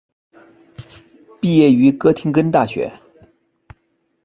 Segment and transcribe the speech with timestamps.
[1.39, 2.91] 毕业于哥廷根大学。